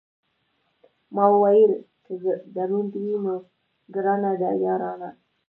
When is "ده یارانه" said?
4.41-5.09